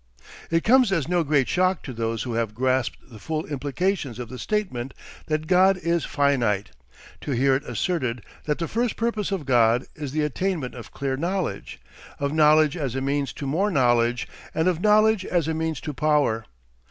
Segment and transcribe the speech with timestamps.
[0.49, 4.29] It comes as no great shock to those who have grasped the full implications of
[4.29, 4.95] the statement
[5.27, 6.71] that God is Finite,
[7.19, 11.15] to hear it asserted that the first purpose of God is the attainment of clear
[11.17, 11.79] knowledge,
[12.17, 15.93] of knowledge as a means to more knowledge, and of knowledge as a means to
[15.93, 16.45] power.